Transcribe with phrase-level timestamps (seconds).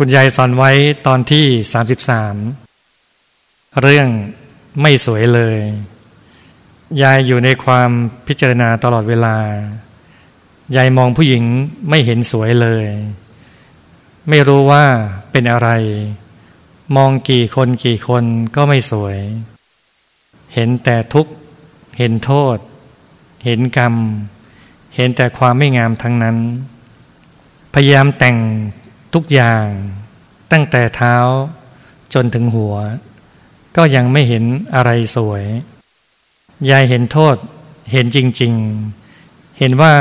[0.00, 0.70] คุณยายสอนไว้
[1.06, 1.46] ตอนที่
[3.02, 4.08] 33 เรื่อง
[4.80, 5.58] ไม่สวยเลย
[7.02, 7.90] ยายอยู่ในความ
[8.26, 9.36] พิจารณาตลอดเวลา
[10.76, 11.44] ยายมองผู้หญิง
[11.88, 12.84] ไม่เห็นสวยเลย
[14.28, 14.84] ไม่รู้ว่า
[15.30, 15.68] เป็นอะไร
[16.96, 18.24] มองกี่คนกี่คน
[18.56, 19.18] ก็ไม่สวย
[20.54, 21.32] เห็นแต่ทุกข์
[21.98, 22.56] เห็นโทษ
[23.44, 23.94] เห็นกรรม
[24.96, 26.36] เห็นแต่ความไม่งามทั้งนั้น
[27.74, 28.38] พยายามแต่ง
[29.14, 29.64] ทุกอย่าง
[30.52, 31.16] ตั้งแต่เท้า
[32.14, 32.74] จนถึงหัว
[33.76, 34.44] ก็ยังไม่เห็น
[34.74, 35.44] อะไรสวย
[36.70, 37.36] ยายเห็นโทษ
[37.92, 38.52] เห็นจริง
[39.06, 39.94] ๆ เห็นว่า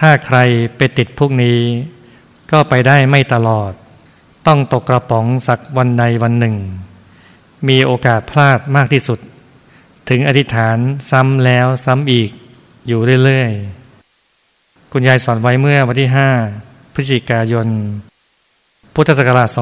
[0.00, 0.38] ถ้าใคร
[0.76, 1.58] ไปติดพวกนี้
[2.52, 3.72] ก็ไปได้ไม่ตลอด
[4.46, 6.56] ต้องตกกระป๋องสักวันใดวันหนึ่ง
[7.68, 9.18] มีโอกาสพลาดมากที่สุด
[10.08, 10.76] ถึงอธิษฐาน
[11.10, 12.30] ซ้ำแล้วซ้ำอีก
[12.86, 16.30] อยู่เรื่อยๆ คุณยายสอนไว้เมื่อวันที่ห้า
[16.94, 17.66] พฤศจิกายน
[18.94, 19.58] พุทธศักราช 2522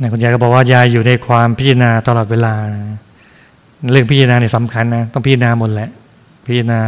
[0.00, 2.54] นะคุณยายก็บอกว่ายายอยู่ในความพิจารณาตลอดเวลา
[3.92, 5.88] เรื่องพิจารณาเนี่ยสำคัญนะ ต้องพิจารณาหมดแหละ
[6.46, 6.80] พิจารณา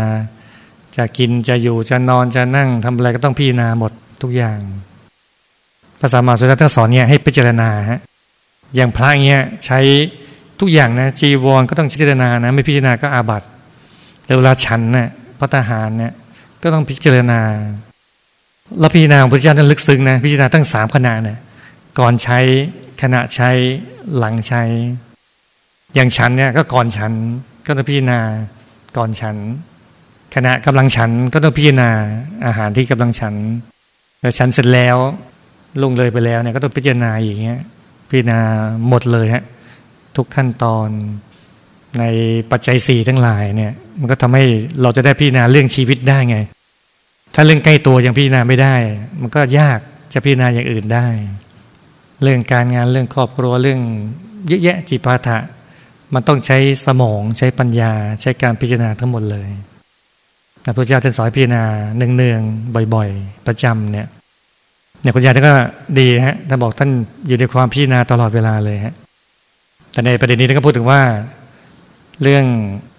[0.97, 3.93] จะกินจะอยู่จะนอนจะนั่งทำอะไรก็ต้องพิจารณาหมด
[4.23, 4.59] ทุกอย่าง
[6.01, 8.01] ภาษามาสุนัขสอนเนี่ยให้พิจารณาฮะ
[8.75, 9.81] อย่างพระเงี้ยใช้
[10.61, 13.47] ทุกอย่างนะจีวรก็ต้องพิจารณานะ ไม่พิจารณาก็อาบัติ
[14.37, 15.09] เวลาฉันนะี่ย
[15.43, 16.13] พระทหารเนี่ย
[16.63, 17.41] ก็ต้องพิจารณา
[18.81, 21.39] แล้วพิจารณาของพระเจ้าท่านลึกซึ้งนะพิจารณาตั้งสามขณะเนี่ย
[21.99, 22.39] ก่อนใช้
[23.03, 23.51] ขณะใช้
[24.17, 24.63] หลังใช้
[25.95, 27.13] อย่างฉันเนี่ยก็ก่อนฉัน
[27.67, 28.21] ก็ต้องพิจารณา
[28.97, 29.37] ก่อนฉัน
[30.35, 31.91] ขณะกำลังฉันก็ต้องพิจารณา
[32.47, 33.35] อาหารที่กำลังฉัน
[34.21, 34.97] แล้วฉันเสร็จแล้ว
[35.83, 37.59] ลงเลยไปแล้วเนี่ยก็ต้องพิจารณาอย่างเงี้ย
[38.09, 38.41] พิจารณา
[38.89, 39.45] หมดเลยฮะ
[40.17, 40.89] ทุกขั้นตอน
[41.99, 42.05] ใน
[42.51, 44.45] ปัจจัยสี่ทั้งหลายเนี่ย มันก็ทำให้
[44.83, 46.37] เราจะได้พิจารณาเรื่องชีวิตได้ไง
[47.35, 48.75] ถ้าเรื่องใกล้ตัวยังพิจารณาไม่ได้
[49.21, 49.79] มันก็ยาก
[50.13, 51.07] จะพิจารณาอย่างอื่นได้
[52.23, 53.81] เรื่องการงานเรื่องครอบครัวเรื่อง
[54.49, 55.39] เยอะแยะจิปาถะ
[56.15, 59.49] มันต้องใช้สมองใช้ปัญญาใช้การพิจารณาทั้งหมดเลย
[60.65, 61.65] พระพุทธเจ้าท่านสอนพิจารณา
[61.97, 64.07] เนืองๆบ่อย ๆ ประจำเนี่ย
[65.03, 65.53] เนี่ยคุณยายท่านก็
[65.99, 66.91] ดีฮะท่านบอกท่าน
[67.27, 68.95] อยู่ในความพิจารณาตลอดเวลาเลยฮะ
[69.93, 71.01] แต่ในประเด็นนี้ท่านก็พูดถึงว่า
[72.23, 72.45] เรื่อง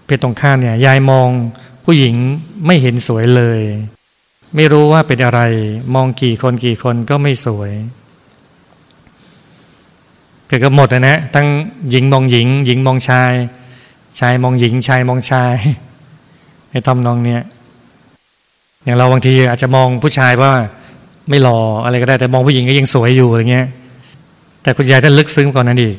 [0.06, 1.30] เพศตรงข้ามเนี่ยยายมอง
[1.86, 2.16] ผู้หญิง
[2.66, 3.62] ไม่เห็นสวยเลย
[4.56, 5.42] ไม่รู้ว่าเป็นอะไร
[5.96, 7.72] มองกี่คนกี่คนก็ไม่สวย
[10.48, 11.48] เกิดกับหมดนะนะ ทั้ง
[11.90, 13.34] หญิงมองหญิง หญิงมองชาย
[14.20, 15.56] ชายมองหญิงชายมองชาย
[16.72, 17.42] ในทำนองเนี้ย
[18.84, 20.52] อย่างเราบางทีอาจจะมองผู้ชายว่า
[21.30, 23.68] ไม่หล่ออะไรก็ได้แต่มองผู้หญิงก็ยังสวยอยู่อะไรเงี้ย
[24.64, 25.98] แต่คุณยายท่านลึกซึ้งกว่านั้นอีก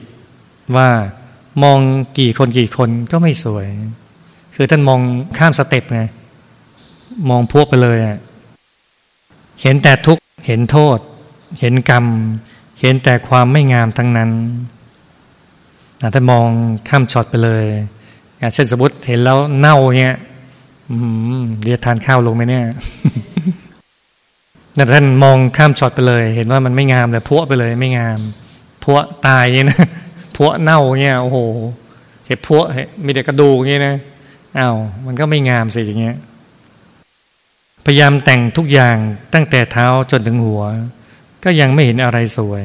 [0.77, 0.89] ว่า
[1.63, 1.79] มอง
[2.19, 3.67] กี่คนกี่คนก็ไม่สวย
[4.55, 5.01] คือท่านมอง
[5.39, 6.03] ข้ามสเต็ปไง
[7.31, 7.99] มองพวกไปเลย
[9.63, 10.99] เห็นแต่ทุกข์ เห็นโทษ
[11.61, 12.05] เห็นกรรม
[12.81, 14.31] เห็นแต่ความไม่งามทั้งนั้น
[16.15, 16.47] ท่านมอง
[16.89, 17.65] ข้ามช็อตไปเลย
[18.39, 20.17] อย่างเช่นสมมติเห็นแล้วเน่าเงี้ย
[21.63, 22.65] เดี๋ยวทานข้าวลงไหมเนี่ย
[24.75, 28.19] แต่ท่านมองข้ามช็อตไปเลย เห็นว่ามันไม่งามเลยพวกไปเลยไม่งาม
[28.85, 29.81] พวกตายเงี้ยนะ
[30.37, 31.39] พวเน่าเงี้ยโอ้โห
[32.27, 32.61] เห็ดพว
[33.05, 33.97] มีแต่กระดูกเงี้ยนะ
[34.59, 36.17] อ้าวมันก็ไม่งามสิอย่างเงี้ย
[37.85, 38.97] พยายามแต่งทุกอย่าง
[39.35, 40.63] ตั้งแต่เท้าจนถึงหัว
[41.45, 42.65] ก็ยังไม่เห็นอะไรสวย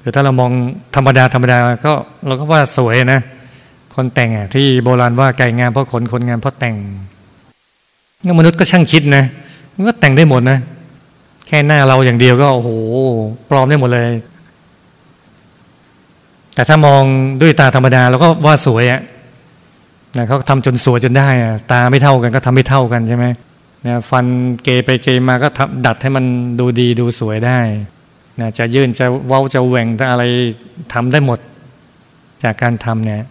[0.00, 0.50] หรือถ้าเรามอง
[0.94, 1.92] ธรรมดาธรรมดาก็
[2.26, 3.20] เราก็ว่าสวยนะ
[3.94, 6.76] คนแต่งอะที่โบราณว่าไก่งามเพราะขนคนงามเพราะแต่ง
[8.26, 9.24] นมนุษย์ก็ช่างคิดนะ
[9.74, 10.58] มันก็แต่งได้หมดนะ
[11.46, 12.70] แค่หน้าเราอย่างเดียวก็โอ้โห
[13.48, 14.10] ปลอมได้หมดเลย
[16.54, 17.02] แต่ถ้ามอง
[17.42, 19.00] ด้วยตาธรรมดาเราก็ว่าสวยอะ
[20.16, 23.26] นะเขาทำจนสวยจนได้อะตาไม่เท่ากันก็ทำไม่เท่ากันใช่ไหม
[23.86, 24.26] นะฟัน
[24.62, 26.24] เกไปเกมาก็ทำดัดให้มัน
[26.60, 27.58] ดูดีดูสวยได้
[28.40, 30.24] นะจะยื่นจะเว้าจะแหว่งจะอะไร
[30.92, 31.38] ทำได้หมด
[32.42, 33.22] จากการทำเนี่ย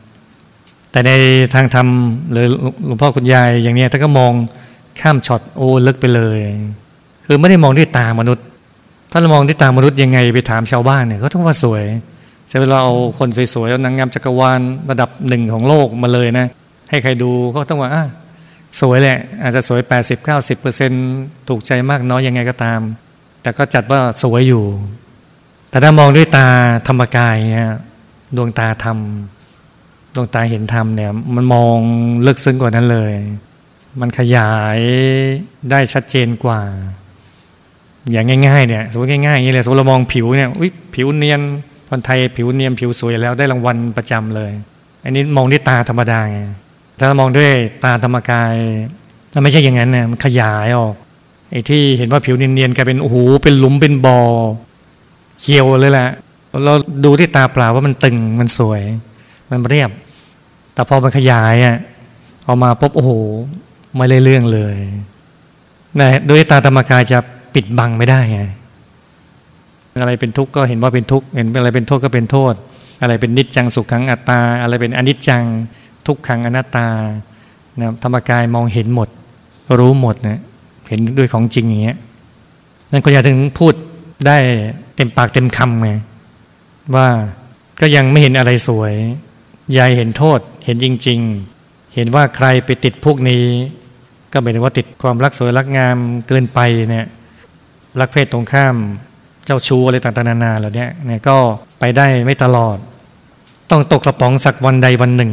[0.91, 1.11] แต่ใน
[1.53, 1.87] ทางธรรม
[2.31, 2.47] หรือ
[2.85, 4.31] หลวงพ่อคุณยายอย่างเนี้ยท่านก็มอง
[4.99, 6.37] ข้ามช็อตโอ้ลึกไปเลย
[7.25, 8.45] คือไม่ได้มองด้วยตามนุษย์
[9.11, 11.83] ถ้าเรามองด้วยตามนุษย์ยังไงไปถามชาวบ้านเนี่ยเขาต้องว่าสวย
[12.55, 14.59] ช่เวลาเอาคนสวยๆนางงามจักรวาล
[14.91, 16.47] ระดับหนึ่งของโลกมาเลยนะ
[16.89, 18.05] ให้ใครดูก็ต้องว่าอะ
[18.81, 19.81] สวยแหละ อาจจะสวย
[20.21, 20.91] 80-90%เปอร์เซน
[21.47, 22.79] ถูกใจมากน้อยยังไงก็ตาม
[23.41, 24.65] แต่ก็จัดว่าสวยอยู่
[25.69, 26.47] แต่ถ้ามองด้วยตา
[26.87, 27.71] ธรรมกายเนี่ย
[28.35, 28.97] ดวงตาธรรม
[30.15, 31.77] ดวงตาเห็นธรรมเนี่ย มันมอง
[32.27, 33.13] ลึกซึ้งกว่านั้นเลย
[33.99, 34.79] มันขยาย
[35.71, 36.61] ได้ชัดเจนกว่า
[38.11, 40.49] อย่างง่ายๆเนี่ยสมมติง่ายๆอย่างนี้เลยสมมติเรามองผิวเนี่ย
[40.95, 41.41] ผิวเนียน
[41.93, 44.51] คนไทยผิวเนียมผิวสวยแล้วได้รางวัลประจำเลย
[45.03, 46.39] อันนี้มองด้วยตาธรรมดาไง
[46.99, 47.51] ถ้ามองด้วย
[47.83, 48.53] ตาธรรมกาย
[49.31, 50.95] แล้วไม่ใช่อย่างนั้นเนี่ยมันขยายออก
[51.51, 54.19] ไอ้ที่เห็นว่าผิวเนียนๆกลายเป็นโอ้โหเป็นหลุมเป็นบอ่อ
[55.41, 56.09] เขียวเลยแหละ
[56.65, 56.73] เรา
[57.05, 58.81] ดูที่ตาเปล่าว่ามันตึงมันสวย
[59.51, 59.89] มันเรียบ
[60.73, 61.77] แต่พอมันขยายอะ
[62.47, 63.11] ออกมาปุ๊บโอ้โห
[63.95, 64.75] ไม่เลยเรื่องเลย
[65.99, 67.19] นะโดยตาธรรมกายจะ
[67.53, 68.41] ปิดบังไม่ได้ไง
[70.01, 72.53] อะไรเป็นทุกข์ก็เห็นว่าเป็นทุกข์เห็นอะไรเป็นโทษก็เป็นโทษ
[73.01, 75.43] อะไรเป็นนิจจังสุขขังอัตตา อะไรเป็นอนิจจัง
[76.07, 76.87] ทุกขังอนัตตา
[77.79, 79.09] นะธรรมกายมองเห็นหมด
[79.79, 80.39] รู้หมดนะ
[80.89, 81.97] เห็นด้วยของจริงอย่างเงี้ย
[82.91, 83.73] นั่นก็อยากถึงพูด
[84.27, 84.37] ได้
[84.95, 85.91] เต็มปากเต็มคำไง
[86.95, 87.07] ว่า
[87.81, 88.93] ก็ยังไม่เห็นอะไรสวย
[89.77, 91.19] ยายเห็นโทษ เห็นจริง
[91.57, 93.43] ๆ เห็นว่าใครไปติดพวกนี้
[94.31, 95.97] ก็หมายถึงว่าติดความรักสวยรักงาม
[96.27, 96.59] เกินไป
[96.89, 97.07] เนี่ย
[97.99, 98.75] รักเพศตรงข้าม
[99.45, 101.37] เจ้าชู้อะไรต่างๆนานาเหล่านี้เนี่ยก็
[101.79, 102.77] ไปได้ไม่ตลอด
[103.71, 105.31] ต้องตกกระป๋องสักวันใดวันหนึ่ง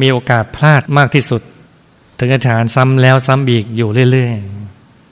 [0.00, 1.42] มีโอกาสพลาดมากที่สุด
[2.18, 4.34] ถึงจะฐานซ้ำแล้วซ้ำอีกอยู่เรื่อย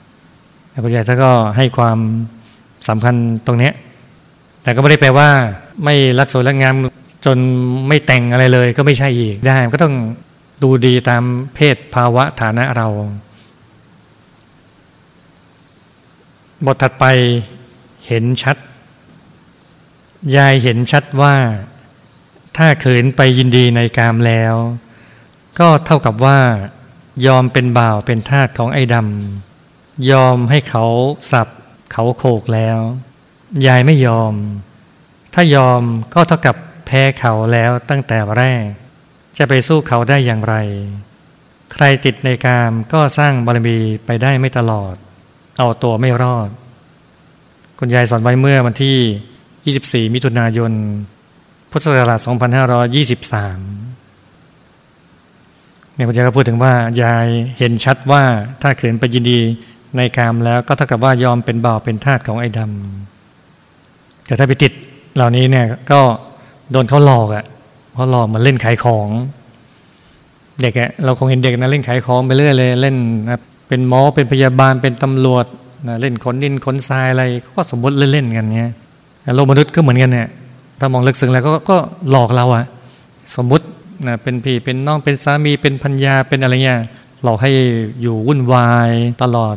[0.03, 1.97] ๆคุณใหญ่ท่านก็ให้ความ
[2.87, 3.15] สำคัญ
[3.45, 3.71] ตรงนี้
[4.63, 5.29] แต่ก็ไม่ได้แปลว่า
[5.83, 6.75] ไม่รักสวยรักงาม
[7.25, 7.37] จน
[7.87, 9.95] ไม่แต่งอะไรเลยก็ไม่ใช่อีกได้ก็ต้อง
[10.63, 11.23] ดูดีตาม
[11.55, 12.87] เพศภาวะฐานะเรา
[16.65, 17.05] บทถัดไป
[18.09, 18.57] เห็นชัด
[20.35, 21.35] ยายเห็นชัดว่า
[22.57, 24.55] ถ้าเขินไปยินดีในกามแล้ว
[25.59, 26.39] ก็เท่ากับว่า
[27.25, 30.85] ยอมเป็นบ่าวเป็นทาสของไอ้ดำยอมให้เขา
[31.31, 31.47] สับ
[31.91, 32.79] เขาโขกแล้ว
[33.67, 34.33] ยายไม่ยอม
[35.33, 35.81] ถ้ายอม
[36.13, 36.55] ก็เท่ากับ
[36.85, 38.65] แพ้เขาแล้วตั้งแต่แรก
[39.37, 40.55] จะไปสู้เขาได้อย่างไร
[41.73, 44.95] ใครติดในกามก็สร้างบารมีไปได้ไม่ตลอด
[45.59, 46.49] เอาตัวไม่รอด
[47.81, 50.71] คุณยายสอนไว้เมื่อวันที่ 24 มิถุนายน
[51.71, 52.31] พุทธศักราช 2523
[55.93, 57.25] เนี่ยคุณยายก็พูดถึงว่ายาย
[57.57, 58.23] เห็นชัดว่า
[58.61, 59.39] ถ้าเขินไปยินดี
[59.97, 64.71] ในกามแล้วก็เท่ากับว่ายอมเป็นบ่าวเป็นทาสของไอ้ดำแต่ถ้าไปติด
[65.15, 66.01] เหล่านี้เนี่ยก็
[66.71, 67.45] โดนเขาหลอกอะ่ะ
[67.93, 69.07] เขาหลอกมาเล่นขายของ
[70.61, 72.95] เด็กอะเราคงเห็นเด็กนะเล่นขายของไปเรื่อยเลยเล่น
[73.29, 75.45] นะเป็นหมอเป็นพยาบาลเป็นตำรวจ
[75.87, 77.23] นะเล่นขนดินขนทรายอะไร
[77.55, 78.71] ก็สมมติเล่นๆกันเนี้ย
[79.35, 80.27] โลกมนุษย์ก็เหมือนกันเนี่ย
[80.79, 81.77] ถ้ามองลึกซึ้งแล้วก็ก็
[82.11, 82.65] หลอกเราอะ
[83.35, 83.65] สมมติ
[84.07, 86.81] นะเป็นพี่เป็นน้องเป็นสามีเป็นพัญญาเป็นอะไรเงี้ย
[87.23, 87.51] หลอกให้
[88.01, 88.89] อยู่วุ่นวาย
[89.23, 89.55] ตลอด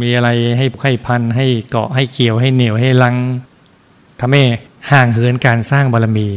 [0.00, 3.14] มีอะไรให้ให้พันให้เกาะให้เกี่ยวให้เหนียวให้ลัง
[4.20, 4.42] ทำให้
[4.90, 6.28] ห่างเหินการสร้างบารมี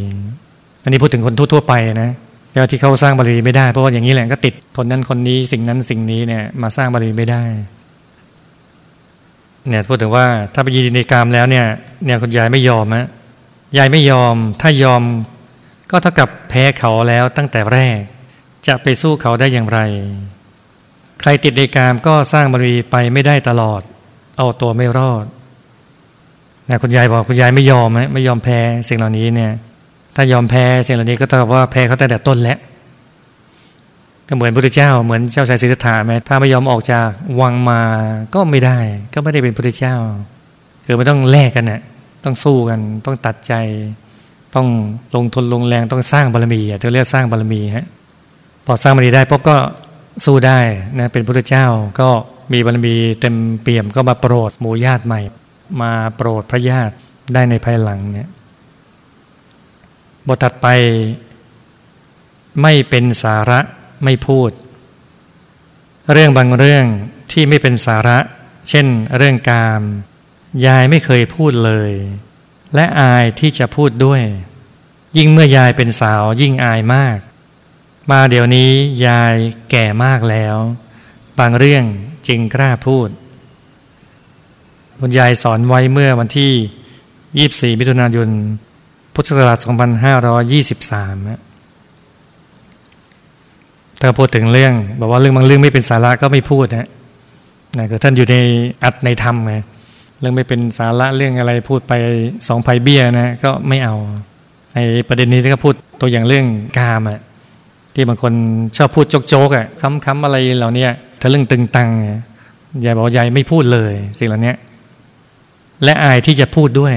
[0.83, 1.73] อันนี้พูดถึงคนทั่ว ๆ ไป
[2.03, 2.11] นะ
[2.51, 7.43] แล้วที่เขาสร้างบารมีไม่ได้เพราะว่าอย่างนี้แหละก็ติดคนนั้นคนนี้สิ่งนั้นสิ่งนี้เนี่ยมาสร้างบารมีไม่ได้
[9.69, 11.65] เนี่ยพูดถึงว่าถ้าไปยินดีในกามแล้วเนี่ย
[12.05, 13.07] เนี่ยคุณยายไม่ยอมนะ
[13.77, 15.01] ยายไม่ยอม ถ้ายอม
[15.91, 17.99] ก็เท่ากับแพ้เขาแล้วตั้งแต่แรก
[18.67, 19.79] จะไปสู้เขาได้อย่างไร
[21.21, 23.81] ใครติดในกามก็สร้างบารมีไปไม่ได้ตลอด
[24.37, 25.25] เอาตัวไม่รอด
[26.69, 28.59] นะคุณยายบอกคุณยายไม่ยอมไหมไม่ยอมแพ้
[28.89, 29.51] สิ่งเหล่านี้เนี่ย
[30.15, 32.57] ถ้ายอมแพ้สิ่งเหล่านี้ก็เท่ากับว่าแพ้เขาแต่แต่ต้นแล้ว
[34.31, 37.09] ก็เหมือนพระเจ้า เหมือนเจ้าชายสิทธัตถะไหมถ้าไม่ยอมออกจาก
[37.41, 37.81] วังมา
[38.33, 38.79] ก็ไม่ได้
[39.13, 39.95] ก็ไม่ได้เป็นพระเจ้า
[40.85, 41.81] คือมันต้องแลกกันเนี่ย
[42.23, 43.53] ต้องสู้กัน ต้องตัดใจ
[44.55, 44.67] ต้อง
[45.15, 47.85] ลงทุนลงแรงต้องสร้างบารมีอะเรียกสร้างบารมีฮะ
[48.65, 49.57] พอสร้างบารมีได้ปุ๊บก็
[50.25, 50.59] สู้ได้
[50.99, 51.65] นะเป็นพระเจ้า
[51.99, 52.09] ก็
[52.53, 55.21] มีบารมีเต็มเปี่ยมก็มาโปรดหมู่ญาติใหม่
[55.81, 56.95] มาโปรดพระญาติ
[57.33, 58.29] ได้ในภายหลังเนี่ย
[60.27, 60.67] บทถัดไป
[62.61, 63.59] ไม่เป็นสาระ
[64.03, 64.51] ไม่พูด
[66.11, 66.85] เรื่องบางเรื่อง
[67.31, 68.19] ที่ไม่เป็นสาระ
[68.69, 69.79] เช่น เรื่องการ
[70.65, 71.91] ยายไม่เคยพูดเลย
[72.75, 74.21] และอายที่จะพูดด้วย
[75.17, 77.17] ยิ่งเมื่อยายเป็นสาวยิ่งอายมาก
[78.11, 78.69] มาเดี๋ยวนี้
[79.07, 79.33] ยาย
[79.71, 80.55] แก่มากแล้ว
[81.39, 81.83] บางเรื่อง
[82.27, 83.09] จึงกล้าพูด
[84.99, 88.29] คุณยายสอนไว้เมื่อวันที่ 24 มิถุนายน
[89.13, 91.50] พุทธศักราช 2523
[94.01, 96.87] ถ้าพูดถึงเรื่องบอกว่าเรื่องบางเรื่องไม่เป็นสาระก็ไม่พูดนะ
[97.77, 98.35] นะคือท่านอยู่ใน
[98.83, 99.55] อัดในธรรมไง
[100.19, 101.93] เรื่องไม่เป็นสาระเรื่องอะไรพูดไป
[102.47, 103.95] สองไผ่เบี้ยนะก็ไม่เอา
[104.75, 106.45] ในประเด็นนี้ก็พูดตัวอย่างเรื่อง
[106.77, 107.19] กามอะ
[107.93, 108.33] ที่บางคน
[108.77, 110.87] ชอบพูดโจกๆอะค้ำๆอะไรเหล่านี้
[111.21, 111.89] ถ้าเรื่องตึงตัง
[112.85, 114.53] ยายบอกยายไม่พูดเลยสิ่งเหล่านี้
[115.83, 116.95] และอายที่จะพูดด้วย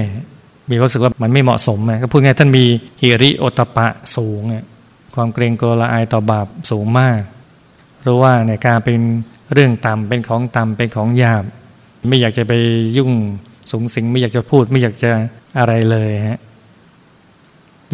[0.69, 2.65] มีความรู้สึกว่ามันไม่เหมาะสมก็พูดง่ายท่านมี
[3.01, 4.41] ฮิริโอตปะสูง
[5.15, 7.19] ความเกรงกลัวละอายต่อบาปสูงมาก
[8.05, 8.99] รู้ว่าในการเป็น
[9.53, 11.43] เรื่องต่ำเป็นของต่ำเป็นของหยาบ
[12.07, 12.53] ไม่อยากจะไป
[12.97, 13.11] ยุ่ง
[13.71, 15.11] สูงสิงไม่อยากจะพูดไม่อยากจะ
[15.59, 16.39] อะไรเลยฮะ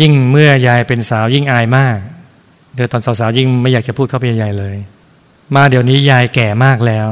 [0.02, 1.98] ยิ่งเมื่อยายเป็นสาวยิ่งอายมาก
[2.76, 4.76] เดี๋ยวตอนสาวๆยิ่งไม่อยากจะพูดเข้าไปใหญ่เลย
[5.56, 7.08] มาเดี๋ยวนี้ยายแก่มากแล้ว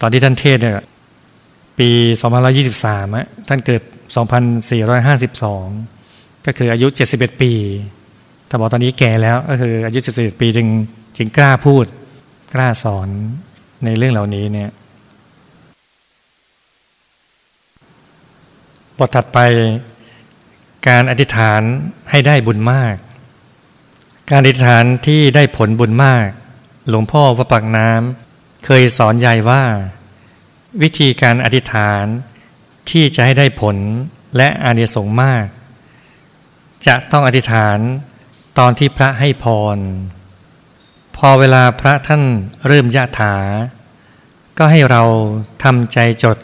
[0.00, 0.74] ตอนที่ท่านเทศเนี่ย
[1.78, 1.90] ปี
[2.68, 3.82] 2523 ท่านเกิด
[5.38, 7.52] 2452 ก็คืออายุ 71 ปี
[8.48, 10.68] แต่บอกตอนนี้แก่แล้วก็คืออายุ71ปีจึง
[11.16, 11.84] จึงกล้าพูด
[12.54, 13.08] กล้าสอน
[13.84, 14.70] ในเรื่องเหล่านี้เนี่ย
[18.98, 19.38] บทถัดไป
[20.88, 21.62] การอธิษฐาน
[22.10, 22.96] ให้ได้บุญมาก
[24.30, 26.26] การอธิษฐานที่ได้ผลบุญมาก
[26.88, 29.64] หลวงพ่อพระปักน้ำเคยสอนยายว่า
[30.82, 32.04] วิธีการอธิษฐาน
[32.90, 33.76] ที่จะให้ได้ผล
[34.36, 35.44] และอานิสงส์มาก
[36.86, 37.78] จะต้องอธิษฐาน
[38.58, 39.44] ตอนที่พระให้พ
[39.76, 39.78] ร
[41.16, 42.22] พอเวลาพระท่าน
[42.66, 43.36] เริ่มยะถา
[44.58, 45.02] ก็ให้เรา
[45.64, 46.38] ทำใจจด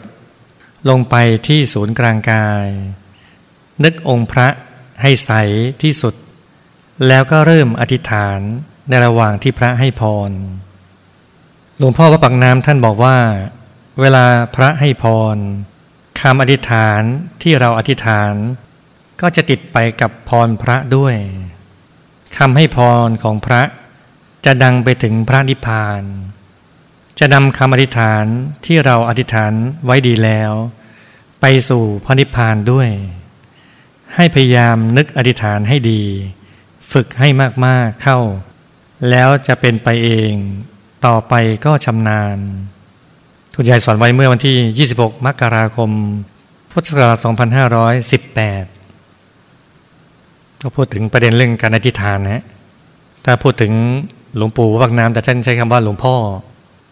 [0.89, 1.15] ลงไป
[1.47, 2.67] ที่ศูนย์กลางกาย
[3.83, 4.47] นึกองค์พระ
[5.01, 5.31] ให้ใส
[5.81, 6.13] ที่สุด
[7.07, 8.39] แล้วก็เริ่มอธิษฐาน
[8.89, 10.31] ในระหว่างที่พระให้พร
[11.77, 13.17] หลวงพ่อพระปักน้ำท่านบอกว่า
[14.01, 15.05] เวลาพระให้พ
[15.35, 15.37] ร
[16.21, 17.01] คำอธิษฐาน
[17.41, 18.33] ที่เราอธิษฐาน
[19.21, 21.15] ก็จะติดไปกับพรพระด้วย
[22.37, 22.77] คำให้พ
[23.07, 23.61] รของพระ
[24.45, 26.01] จะดังไปถึงพระนิพพาน
[27.19, 28.25] จะนำคำอธิษฐาน
[28.65, 29.53] ที่เราอธิษฐาน
[29.85, 30.51] ไว้ดีแล้ว
[31.41, 32.89] ไปสู่พระนิพพานด้วย
[34.15, 36.01] ให้พยายามนึกอธิษฐานให้ดี
[36.91, 37.27] ฝึกให้
[37.65, 38.19] มากๆเข้า
[39.09, 40.33] แล้วจะเป็นไปเอง
[41.05, 41.33] ต่อไป
[41.65, 42.37] ก็ชำนาญ
[43.53, 45.91] ทุนใหญ่สอนไว้เมื่อวันที่ 26 มกราคม
[46.71, 48.74] พุทธศักราช 2518
[50.61, 52.43] ก็พูดถึงประเด็นเรื่องการอธิษฐานนะ
[53.25, 53.73] ถ้าพูดถึง
[54.37, 56.15] หลวงปู่วักน้ำแต่ท่านใช้คำว่าหลวงพ่อ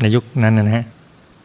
[0.01, 0.85] ในยุคนั้นนะฮะ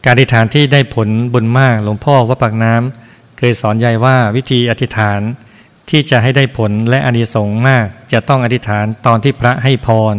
[0.05, 5.21] การอธิษฐานที่ได้ผลบุญมากหลวงพ่อวัดปากน้ำเคยสอนใหญ่ว่าวิธีอธิษฐาน
[5.91, 10.17] ที่จะให้ได้ผลและอานิสงส์มาก จะต้องอธิษฐานตอนที่พระให้พร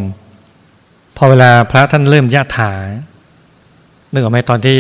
[1.18, 2.74] พอเวลาพระท่านเริ่มยะถา
[4.12, 4.80] นึกออกไหมตอนที่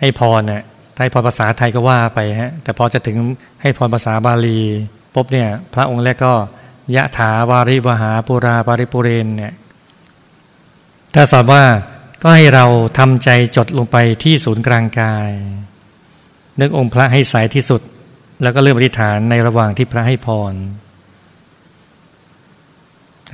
[0.00, 0.62] ให้พรเนี่ย
[0.98, 3.16] ให้พรภาษาไทยก็ว่าไปฮะแต่พอจะถึง
[3.62, 4.60] ให้พรภาษาบาลี
[5.14, 6.34] ปุ๊บเนี่ยพระองค์แรกก็
[6.94, 9.54] ยะถาวาริวหาปุราปาริปุเรนเนี่ย
[11.14, 11.64] ถ้าสอนว่า
[12.22, 12.64] ก็ให้เรา
[12.98, 15.28] ทำใจจดลงไปที่ศูนย์กลางกาย
[16.60, 17.80] นึกองค์พระให้ใสที่สุด
[18.42, 20.54] แล้วก็เริ่มอธิษฐานในระหว่างที่พระให้พร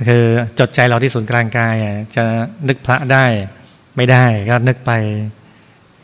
[0.07, 0.23] คือ
[0.59, 1.75] จดใจเราที่ศูนย์กลางกาย
[2.15, 2.23] จะ
[2.67, 3.25] นึกพระได้
[3.95, 4.91] ไม่ได้ก็นึกไป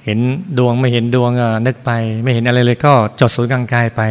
[0.06, 0.20] เห็น
[0.58, 1.32] ดวงไม่เห็นดวง
[1.68, 1.92] นึกไป
[2.24, 4.02] ไม่เห็นอะไรเลยก็จดศูนย์กลางกายไป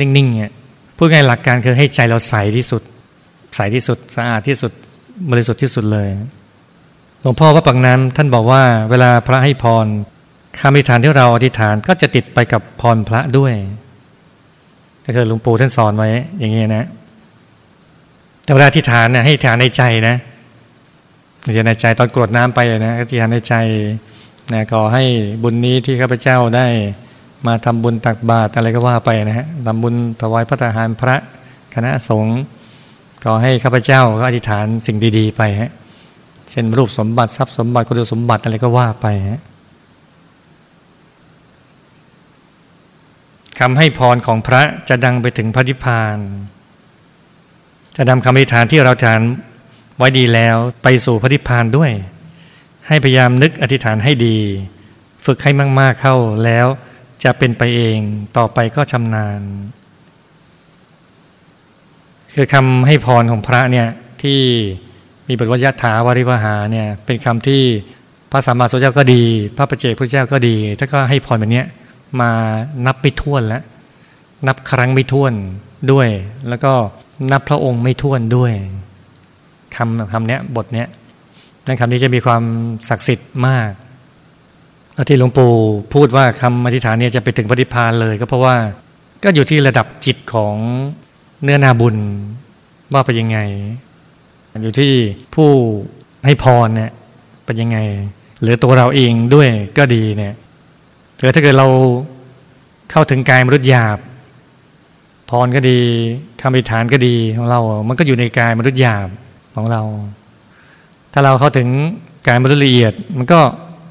[0.00, 0.54] นิ่งๆเนี่ย
[1.00, 2.82] พูดง่ายหลักการคือให้ใจเราใสที่สุด
[3.56, 4.72] ใสที่สุดสะอาดที่สุด
[5.30, 6.08] บริสุทธิ์ที่สุดเลย
[7.20, 9.86] หลวงพ่อว่าปังนั้นท่านบอกว่าเวลาพระให้พร
[10.58, 13.54] คำอธิษฐานที่เราอธิษฐานก็จะติดไปกับพรพระด้วย
[15.04, 16.86] ก็คือหลวงปู่ท่านสอนไว้อย่างนี้นะ
[18.44, 20.16] แต่เวลาอธิษฐานเนี่ยให้อธิษฐานในใจนะ
[21.44, 23.54] อธิษฐานในใจตอนกรวดน้ำไปนะอธิษฐานในใจ
[24.52, 25.04] นะขอให้
[25.42, 26.66] บุญนี้ที่ข้าพเจ้าได้
[27.46, 31.16] มาทำบุญตักบาตรอะไรก็ว่าไปนะฮะทำบุญถวายพระทหารพระ
[31.74, 32.38] คณะสงฆ์
[33.24, 35.70] ขอให้ข้าพเจ้าก็อธิษฐานสิ่งดี ๆ ไปฮะ
[36.50, 39.40] เช่นรูปสมบัติทรัพย์สมบัติคุณสมบัติอะไรก็ว่าไปฮะ
[43.58, 46.18] คำให้พรของพระจะดังไปถึงพระนิพพาน
[47.96, 49.20] จะนำคำอธิษฐานที่เราทาน
[49.96, 51.90] ไว้ดีแล้วไปสู่พระนิพพานด้วย
[52.88, 54.36] ให้พยายามนึกอธิษฐานให้ดี
[55.26, 56.66] ฝึกให้มาก ๆเข้าแล้ว
[57.24, 57.98] จะเป็นไปเอง
[58.36, 59.40] ต่อไปก็ชำนาญ
[62.34, 63.88] คือคำให้พรของพระเนี่ย
[64.22, 64.40] ที่
[65.28, 67.62] มีบทวัยถาวริวหาเนี่ยเป็นคำที่
[68.30, 69.22] พระสัมมาสัมพุทธเจ้าก็ดี
[69.56, 71.64] พระปเจกพุทธเจ้าก็ดีถ้าก็ให้พรแบบนี้
[72.20, 72.30] มา
[72.86, 73.62] นับไม่ถ้วนแล้ว
[74.46, 75.32] นับครั้งไม่ถ้วน
[75.92, 76.08] ด้วย
[76.48, 76.72] แล้วก็
[77.32, 78.52] นับพระองค์ไม่ถ้วนด้วย
[79.76, 80.84] คำคำนี้บทนี้
[81.66, 82.42] นั่นคำนี้จะมีความ
[82.88, 83.70] ศักดิ์สิทธิ์มาก
[85.08, 85.52] ที่หลวงปู่
[85.94, 88.56] พูดว่าคำอธิษฐานเนี่ยจะไปถึงปฏิพานเลย ก็เพราะว่า
[89.24, 90.54] ก็อยู่ที่ระดับจิตของ
[91.42, 91.96] เนื้อนาบุญ
[92.92, 93.38] ว่าเป็นยังไง
[94.62, 94.92] อยู่ที่
[95.34, 95.50] ผู้
[96.26, 96.90] ให้พรเนี่ย
[97.44, 97.78] เป็นยังไง
[98.42, 100.34] หรือตัวเราเองด้วยก็ดีเนี่ย
[101.18, 101.68] หรือถ้าเกิดเรา
[102.90, 103.98] เข้าถึงกายมนุษย์หยาบ
[105.30, 105.78] พรก็ดี
[106.40, 109.08] คำอธิษฐานก็ดีของเรา มันก็อยู่ในกายมนุษย์หยาบ
[109.54, 109.82] ของเรา
[111.12, 111.68] ถ้าเราเข้าถึง
[112.26, 113.40] กายมนุษย์ละเอียดมันก็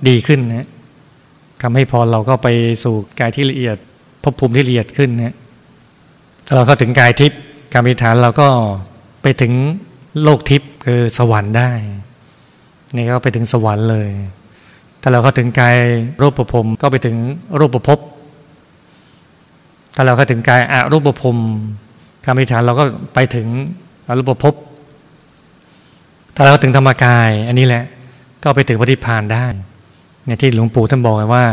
[0.08, 0.68] ดีขึ้นนะ
[1.62, 2.48] ทำให้พอเราก็ไป
[2.84, 3.78] สู่กายที่ละเอียด
[4.24, 5.36] ภพภูมิที่ละเอียดขึ้นเนี่ย
[6.46, 7.40] ถ้าเราเข้าถึงกายทิพย์
[7.74, 8.50] การมฐานเราก็
[9.22, 9.54] ไปถึง
[10.24, 11.72] โลกทิพย์คือสวรรค์ได้
[12.96, 14.10] นี่ก็ไปถึงสวรรค์เลย
[15.02, 15.78] ถ้าเราเข้าถึงกาย
[16.22, 17.16] รูปประพรมก็ไปถึง
[17.60, 18.00] รูปประพบ
[19.96, 21.38] ถ้าเราเข้าถึงกายอารูปประพรม
[22.26, 22.84] การมฐานเราก็
[23.14, 23.48] ไปถึง
[24.08, 24.54] อรูปประพบ
[26.36, 27.84] ถ้าเราถึงธรรมกาย อันนี้แหละ
[28.44, 29.46] ก็ไปถึงปฏิพานได้
[30.27, 31.46] เนี่ยที่หลวงปู่ท่านบอกว่า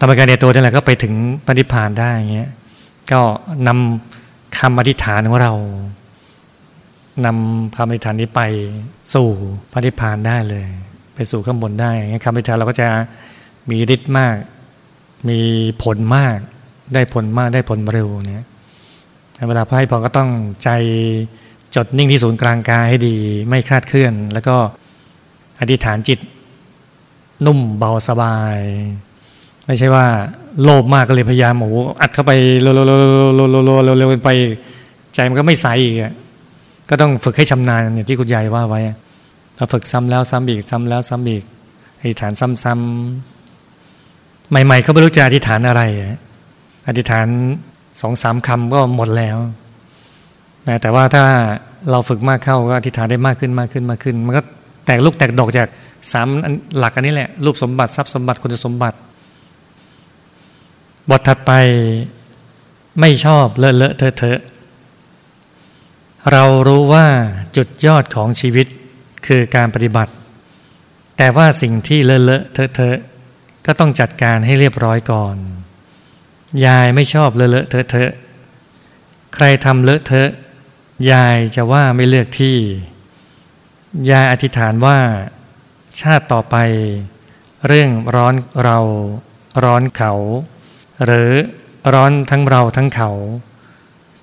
[0.00, 1.14] ธรรมกายในตัวนั่นแหละก็ไปถึง
[1.46, 2.50] ปฏิพานได้อย่างเงี้ย
[3.12, 3.20] ก็
[3.68, 5.54] นำคำอธิษฐานของเรา
[7.26, 8.42] นำคำอธิษฐานนี้ไป
[9.14, 9.28] สู่
[9.72, 10.64] ปฏิพานได้เลย
[11.14, 12.88] ไปสู่ข้างบนได้งคำอธิษฐานเราก็จะ
[13.70, 14.36] มีฤทธิ์มาก
[15.28, 15.40] มี
[15.82, 16.38] ผลมาก
[16.94, 18.46] ได้ผลมากได้ผลเร็วเนี่ย
[19.48, 20.30] เวลาพระให้พรก็ต้อง
[20.62, 20.70] ใจ
[21.74, 23.16] จดนิ่งที่ศูนย์กลางกายให้ดี
[23.48, 24.56] ไม่คลาดเคลื่อน แล้วก็
[25.60, 26.18] อธิษฐานจิต
[27.46, 28.58] นุ่มเบาสบาย
[29.66, 30.06] ไม่ใช่ว่า
[30.62, 34.30] โลภมากก็เลยพยายามโอ้อัดเข้าไปเร็วๆๆๆๆๆๆไป
[35.14, 35.94] ใจมันก็ไม่ใสอีก
[36.88, 38.80] ก็ต้องฝึกให้ชำนาญอย่างที่คุณยายว่าไว้
[39.58, 41.42] ก็ฝึกซ้ำแล้วซ้ำอีกซ้ำแล้วซ้ำอีก
[42.00, 45.82] อธิษฐานซ้ำๆใหม่ๆเขาไม่รู้จะอธิษฐานอะไร
[46.88, 47.26] อธิษฐาน
[48.00, 49.36] สองสามคำก็หมดแล้ว
[50.68, 51.24] นะแต่ว่าถ้า
[51.90, 54.42] เราฝึกมากเข้าก็อธิษฐานได้มากขึ้นมากขึ้นมากขึ้น มันก็
[54.86, 55.68] แตกลูกแตกดอกจาก
[56.12, 56.28] สาม
[56.78, 58.96] หลักอันนี้แหละรูปสมบัติทรัพย์สมบัติคุณสมบัติ
[61.10, 61.52] บทถัดไป
[63.00, 64.40] ไม่ชอบเลอะเลอะเทอะเทอะ
[66.32, 67.06] เรารู้ว่า
[67.56, 68.66] จุดยอดของชีวิต
[69.26, 70.12] คือการปฏิบัติ
[71.16, 72.98] แต่ว่าสิ่งที่เลอะเลอะเทอะเทอะ
[73.66, 75.36] ก็ต้องจัดการให้เรียบร้อยก่อน
[76.66, 78.10] ยายไม่ชอบเลอะเลอะเทอะเทอะ
[79.34, 80.30] ใครทำเลอะเทอะ
[81.12, 82.56] ยายจะว่าไม่เลือกที่
[84.10, 84.98] ยายอธิษฐานว่า
[86.00, 86.56] ชาติต่อไป
[87.66, 88.34] เรื่องร้อน
[88.64, 88.78] เรา
[89.64, 90.12] ร้อนเขา
[91.04, 91.30] หรือ
[91.94, 93.10] ร้อนทั้งเราทั้งเขา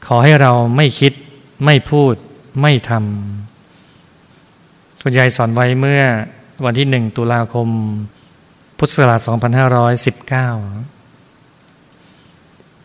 [0.06, 1.14] ขอให้เราไม่คิด
[1.66, 2.14] ไม่พูด
[2.62, 6.04] ไม่ทำคุณยายสอนไว้เมื่อ
[6.66, 7.68] วันที่หนึ่งตุลาคม
[8.78, 9.30] พุทธศักราช2519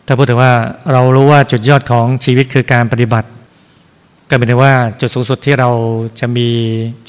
[0.05, 0.53] ถ้าพูดถึงว่า
[0.91, 3.29] เรารู้ว่าจุดยอดของชีวิตคือการปฏิบัติ
[4.29, 5.69] ก็เป็นว่าจุดสูงสุดที่เรา
[6.19, 6.47] จะมี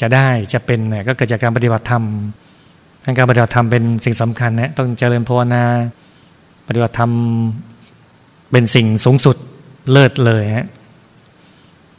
[0.00, 2.04] จะได้จะเป็นเนี่ยก็เกิดจากการปฏิบัติธรรม
[3.18, 5.64] การปฏิบัติธรรมเป็นสิ่งสำคัญนะต้องเจริญภาวนา
[6.68, 7.12] ปฏิบัติธรรม
[8.50, 9.36] เป็นสิ่งสูงสุด
[9.90, 10.66] เลิศเลยฮะ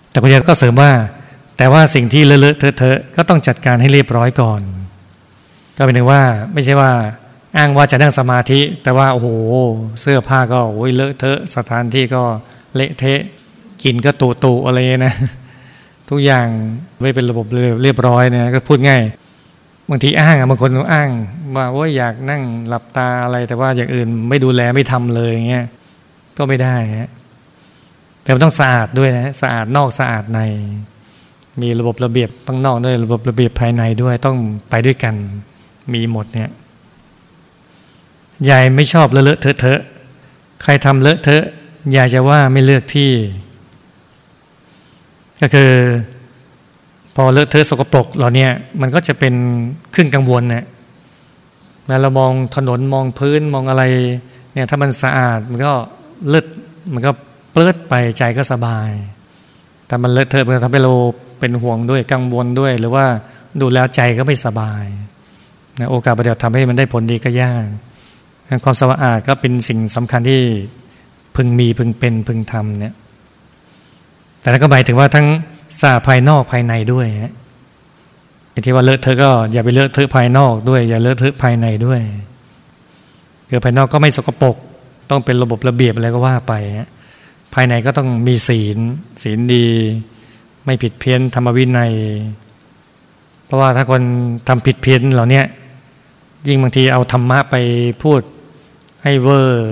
[0.09, 0.91] แต่คุณยายก็เสริมว่า
[1.57, 4.61] แต่ว่าสิ่งที่เลอะเทอะเทอะก็ต้องจัดการให้เรียบร้อยก่อน
[5.77, 6.21] ก็เป็นว่า
[6.53, 6.91] ไม่ใช่ว่า
[7.57, 9.27] อ้างว่าจะนั่งสมาธิ แต่ว่าโอ้โห
[10.01, 12.23] เสื้อผ้าก็โอ้ยเลอะเทอะสถานที่ก็
[12.75, 13.21] เละเทะ
[13.83, 15.15] กินก็ตูตูอะไรนะ
[16.09, 16.47] ทุกอย่าง
[17.01, 17.45] ไม่เป็นระบบ
[17.83, 19.01] เรียบร้อยเนี่ยก็พูดง่าย
[19.89, 21.09] บางทีอ้างบางคนอ้าง
[21.55, 25.65] ว่าโอ้ยอยากนั่งหลับตาอะไร แต่ว่าอย่างอื่นไม่ดูแลไม่ทำเลยเงี้ย
[26.37, 27.11] ก็ไม่ได้ฮะ
[28.23, 30.39] แต่มันต้องสะอาดด้วยนะสะอาดนอกสะอาดใน
[31.61, 34.37] มีระบบระเบียบข้างนอกด้วยระบบระเบียบภายในด้วยต้อง
[34.69, 35.15] ไปด้วยกัน
[35.93, 36.49] มีหมดเนี่ย
[38.49, 39.81] ยายไม่ชอบเลอะเทอะเทอะ
[40.63, 41.43] ใครทำเลอะเทอะ
[41.95, 43.11] ยายจะว่าไม่เลือกที่
[45.41, 45.71] ก็คือ
[47.15, 48.47] พอเลอะเทอะสกปรกเหล่านี้
[48.81, 49.33] มันก็จะเป็น
[49.95, 50.65] ขึ้นกังวลเนี่ย
[52.01, 53.83] เรามองถนนมองพื้นมองอะไร
[54.53, 55.73] เนี่ยถ้ามันสะอาดมันก็
[56.29, 56.45] เลือด
[56.93, 57.11] มันก็
[57.53, 58.89] เปิดไปใจก็สบาย
[59.87, 60.93] แต่มันเลอะเทอะมันทำให้เรา
[61.39, 63.05] เป็นห่วงด้วยกังวลด้วย หรือว่า
[63.61, 64.85] ดูแล้วใจก็ไม่สบาย
[65.79, 67.65] นะโอกาสประเดี๋ยวทำให้มันได้ผลดีก็ยาก
[68.63, 70.41] ความสะอาดก็เป็นสิ่งสำคัญที่
[71.35, 72.93] พึงมีพึงเป็นพึงทำเนี่ย
[74.41, 75.27] แต่นั้นก็หมายถึงว่าทั้ง
[75.81, 77.33] สาภายนอกภายในด้วยฮะ
[78.65, 82.01] ที่ว่าเลอะเธอก็อย่าไปเลอะเทอะภายนอกด้วย อย่าเลอะเทอะภายในด้วย
[83.49, 84.55] คือภายนอกก็ไม่สกปรก
[85.09, 86.89] ต้องเป็นระบบระเบียบอะไรก็ว่าไปฮะ
[87.53, 88.77] ภายในก็ต้องมีศีล
[89.23, 89.65] ศีลดี
[90.65, 91.93] ไม่ผิดเพี้ยนธรรมวินัย
[93.45, 94.01] เพราะว่าถ้าคน
[94.47, 95.41] ทำผิดเพี้ยนเหล่านี้
[96.47, 97.55] ยิ่งบางทีเอาธรรมะไป
[98.03, 98.21] พูด
[99.03, 99.71] ให้เวอร์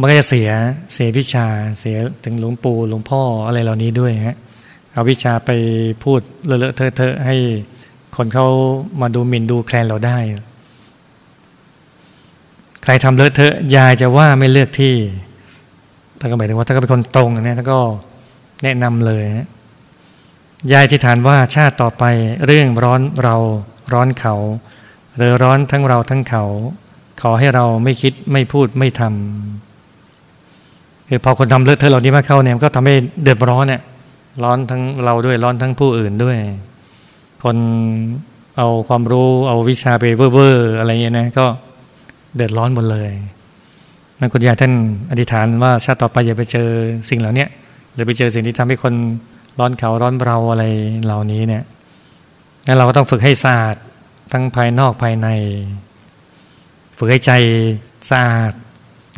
[0.00, 0.50] มันก็จะเสีย
[0.94, 1.46] เสียวิชา
[1.78, 4.36] เสียถึงหลวงปู่หลวงพ่ออะไรเหล่านี้ด้วยฮะ
[4.92, 5.50] เอาวิชาไป
[6.02, 7.36] พูดเลอะเทอะเทอะให้
[8.16, 8.46] คนเขา
[9.00, 10.18] มาดูหมิ่นดูแคลนเราได้
[12.82, 14.94] ใครทำเลอะเทอะยายจะว่าไม่เลือกที่
[16.18, 17.80] ถ้าก็หมายถึงว่าถ้าก็เป็นคนตรงเนี่ยท่านก็
[18.62, 19.24] แนะนำเลย
[20.72, 22.04] ยายที่ฐานว่าชาติต่อไป
[22.46, 23.36] เรื่องร้อนเรา
[23.92, 24.34] ร้อนเขา
[25.16, 26.44] หรือร้อนทั้งเราทั้งเขา
[27.22, 29.67] ขอให้เราไม่คิดไม่พูดไม่ทำ
[31.08, 33.82] คือพอคนทำเลอะเทอะเหล่านี้มาเข้าเนี่ยก็ทำให้เดือดร้อนเนี่ย
[34.44, 36.36] ร้อนทั้งเราด้วยร้อนทั้งผู้อื่นด้วย
[37.44, 37.56] คน
[38.56, 41.46] เอาความรู้เอาวิชาไปเว่อร์อะไรเงี้ยนะก็
[42.36, 43.10] เดือดร้อนหมดเลย
[44.18, 44.72] นั่นคุณยายท่าน
[45.10, 46.68] อธิษฐานว่าชาติต่อไปอย่าไปเจอ
[47.10, 47.46] สิ่งเหล่านี้
[47.94, 48.94] หรือไปเจอสิ่งที่ทำให้คน
[49.58, 50.64] ร้อนเขาร้อนเราอะไร
[51.04, 51.64] เหล่านี้เนี่ย
[52.66, 53.76] งั้นเราก็ต้องฝึกให้สะอาด
[54.32, 55.28] ทั้งภายนอกภายใน
[56.98, 57.32] ฝึกให้ใจ
[58.10, 58.52] สะอาด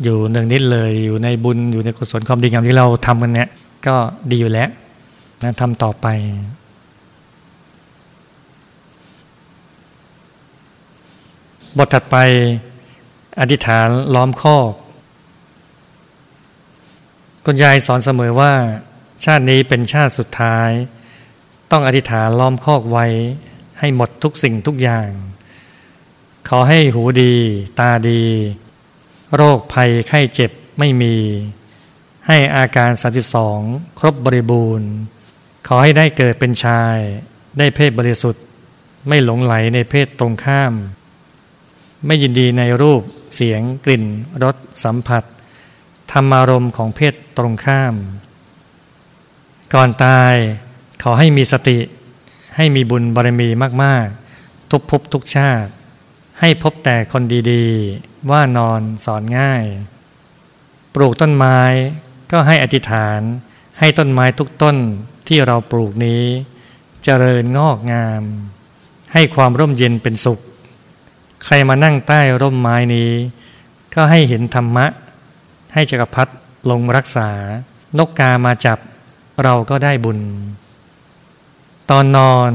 [0.03, 3.49] อยู่เนืองนิดเลยอยู่ในบุญอยู่ในกุศลความดีงามที่เราทำกันเนี้ย
[3.87, 3.95] ก็
[4.31, 4.69] ดีอยู่แล้ว
[5.43, 6.07] นะทำต่อไป
[11.77, 12.17] บทถัดไป
[13.39, 14.71] อธิษฐานล้อมคอก
[17.45, 18.53] คุณยายสอนเสมอว่า
[19.25, 20.69] ชาตินี้เป็นชาติสุดท้าย
[21.71, 23.05] ต้องอธิษฐานล้อมคอกไว้
[23.79, 25.09] ให้หมดทุกสิ่งทุกอย่าง
[26.49, 27.33] ขอให้หูดี
[27.79, 28.21] ตาดี
[29.35, 31.15] โรคภัยไข้เจ็บไม่มี
[32.27, 32.91] ให้อาการ
[33.45, 34.89] 32 ครบบริบูรณ์
[35.67, 36.97] ขอให้ได้เกิดเป็นชาย
[37.57, 38.43] ได้เพศบริสุทธิ์
[39.07, 40.73] ไม่หลงไหลในเพศตรงข้าม
[42.05, 43.01] ไม่ยินดีในรูป
[43.35, 44.05] เสียง กลิ่น
[44.43, 45.23] รสสัมผัส
[46.11, 47.93] ธรรมารมณ์ของเพศตรงข้าม
[49.73, 50.35] ก่อนตาย
[51.03, 51.79] ขอให้มีสติ
[52.55, 53.49] ให้มีบุญบารมี
[53.83, 54.07] มาก
[54.39, 55.71] ๆ ทุกภพทุกชาติ
[56.41, 59.63] ให้พบแต่คนดีๆ ว่านอนสอนง่าย
[60.95, 61.59] ปลูกต้นไม้
[62.31, 63.19] ก็ให้อธิษฐาน
[63.79, 64.77] ให้ต้นไม้ทุกต้น
[65.27, 66.23] ที่เราปลูกนี้
[67.03, 68.23] เจริญงอกงาม
[69.13, 70.39] ให้ความร่มเย็นเป็นสุข
[71.45, 73.11] ใครมานั่งใต้ร่มไม้นี้
[73.93, 74.85] ก็ให้เห็นธรรมะ
[75.73, 76.33] ให้จักรพรรดิ
[76.69, 77.29] ลงรักษา
[77.97, 78.79] นกกามาจับ
[79.43, 80.19] เราก็ได้บุญ
[81.89, 82.51] ตอนนอน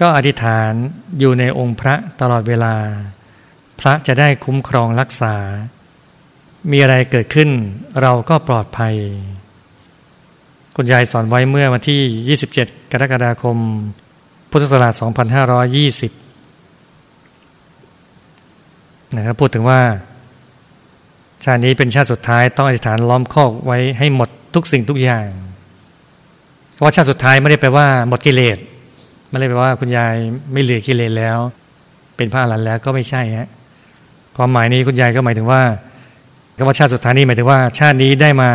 [0.00, 0.72] ก็อธิษฐาน
[1.18, 2.74] อยู่ในองค์พระตลอดเวลา
[3.80, 5.34] พระจะได้คุ้มครองรักษา
[6.70, 7.48] มีอะไรเกิดขึ้น
[8.02, 8.94] เราก็ปลอดภัย
[10.76, 13.56] คุณยายสอนไว้เมื่อวันที่ 27 กรกฎาคม
[14.50, 14.92] พุทธศักราช
[16.20, 19.80] 2520 นะครับพูดถึงว่า
[21.44, 25.26] ชาตินี้เป็นชาติสุดท้ายต้องอธิษฐานล้อมคอกไว้ให้หมดทุกสิ่งทุกอย่าง
[26.72, 28.58] เพราะชาติสุดท้ายไม่ได้แปลว่าหมดกิเลส
[29.30, 30.14] ไม่ได้แปลว่าคุณยาย
[30.52, 31.38] ไม่เหลือกิเลสแล้ว
[32.16, 33.48] เป็นพระอรหันต์แล้วก็ไม่ใช่ฮะ
[34.36, 35.62] ความหมายนี้คุณยายก็หมายถึงว่า
[36.56, 38.50] คำว่าชาติสุดท้ายนี้หมายถึงว่า ชาตินี้ได้มา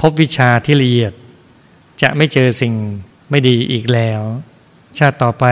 [0.00, 1.12] พบวิชาที่ละเอียด
[2.02, 2.74] จะไม่เจอสิ่ง
[3.30, 4.20] ไม่ดีอีกแล้ว
[4.98, 5.44] ชาติต่อไป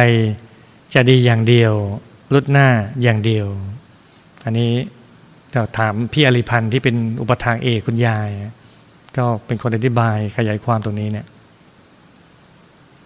[0.94, 1.72] จะดีอย่างเดียว
[2.32, 2.68] รุดหน้า
[3.02, 3.46] อย่างเดียว
[4.44, 4.72] อันนี้
[5.54, 8.28] ก็ถามพี่อริพันธ์ที่เป็นอุปถากเอกคุณยาย
[9.16, 11.26] ก็เป็นคนอธิบายขยายความตรงนี้เนี่ย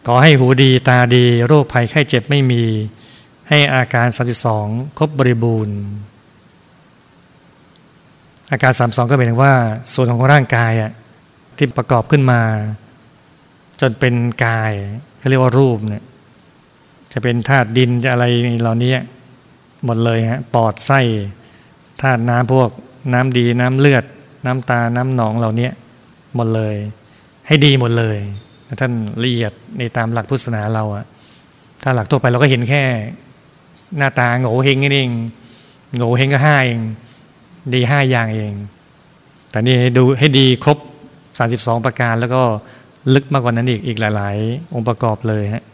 [0.06, 2.62] ขอให้หูดีตาดี โรคภัยไข้เจ็บไม่มี
[3.48, 4.06] ให้อาการ
[4.52, 5.78] 32ครบบริบูรณ์
[8.50, 9.54] อาการ 32 ก็หมายถึงว่า
[9.94, 10.92] ส่วนของร่างกายอะ
[11.56, 12.40] ที่ประกอบขึ้นมา
[13.80, 14.14] จนเป็น
[14.46, 14.72] กาย
[15.18, 16.04] เขาเรียกว่ารูปเนี่ย
[17.12, 18.24] จะเป็นธาตุดินจะอะไร
[18.60, 18.94] เหล่านี้
[19.84, 21.00] หมดเลยฮะปอดไส้
[22.02, 22.70] ธาตุน้ำพวก
[23.12, 24.04] น้ำดีน้ำเลือด
[24.46, 25.70] น้ำตาน้ำหนองเหล่านี้
[26.34, 26.74] หมดเลย
[27.46, 28.18] ให้ดีหมดเลย
[28.80, 31.04] ท่านละเอียดในตามหลักพุทธศาสนาเราอะ
[31.82, 32.82] ถ้าหลักทั่วไปเราก็เห็นแค่
[33.96, 35.10] หน้าตาโง่เฮงนี่เอง
[35.96, 36.80] โง่เฮงก็ห้าเอง
[37.72, 38.52] ดีห้าอย่างเอง
[39.50, 40.78] แต่นี่ดูให้ดีครบ
[41.26, 42.42] 32 ประการแล้วก็
[43.14, 45.64] ลึกมากกว่านั้นอีกอีกหลาย ๆ องค์ประกอบเลยฮะ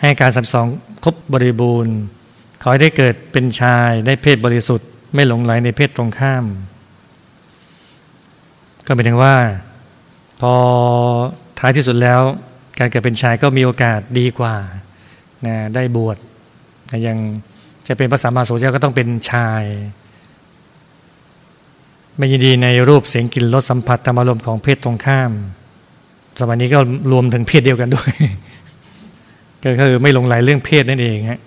[0.00, 0.66] ให้การสับสอง
[1.04, 1.96] ครบบริบูรณ์
[2.62, 6.44] ขอให้ได้เกิดเป็นชายได้เพศบริสุทธิ์ ไม่หลงไหลในเพศตรงข้าม
[8.86, 9.34] ก็หมายถึงว่า
[10.40, 10.54] พอ
[11.58, 12.20] ท้ายที่สุดแล้ว
[12.78, 14.56] การเกิดเป็นชายก็มีโอกาสดีกว่า
[15.46, 16.16] นะได้บวช
[16.90, 17.18] นะยัง
[17.86, 19.62] จะเป็นพระสัมมาสัมพุทธเจ้าก็ต้องเป็นชาย
[22.16, 25.30] ไม่ยินดีในรูปเสียงกลิ่นรสสัมผัสธรรมารมของเพศตรงข้าม
[26.40, 26.78] สมัยนี้ก็
[27.12, 28.10] รวมถึงเพศเดียวกันด้วย
[29.64, 31.40] ก็คือไม่หลงไหลเรื่องเพศนั่นเองฮะ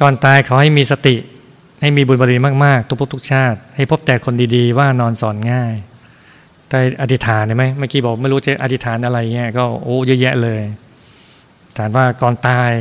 [0.00, 1.16] ก่อนตายเขาให้มีสติ
[1.80, 5.74] ให้มีบุญบารมีมาก ๆ ทุกภพทุกชาติ ให้พบแต่คนดี ๆ ว่านอนสอนง่าย
[6.74, 10.62] แต่อธิษฐานเห็นไหมเมื่อกี้บอกไม่รู้จะอธิษฐานอะไรเงี้ยก็โอ้เยอะแยะเลย
[11.78, 12.72] ฐานว่าก่อนตาย